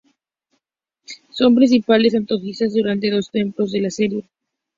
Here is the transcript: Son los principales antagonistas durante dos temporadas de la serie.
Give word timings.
Son 1.29 1.53
los 1.53 1.57
principales 1.59 2.15
antagonistas 2.15 2.73
durante 2.73 3.11
dos 3.11 3.29
temporadas 3.29 3.71
de 3.73 3.81
la 3.81 3.91
serie. 3.91 4.27